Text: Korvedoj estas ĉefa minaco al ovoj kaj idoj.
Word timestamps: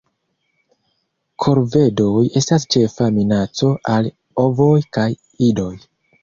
Korvedoj 1.43 2.23
estas 2.41 2.65
ĉefa 2.77 3.11
minaco 3.19 3.69
al 3.97 4.09
ovoj 4.47 4.73
kaj 4.99 5.07
idoj. 5.51 5.71